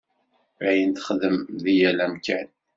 Ayen 0.67 0.93
texdem 0.93 1.37
deg 1.63 1.75
yal 1.79 1.99
amkan. 2.05 2.47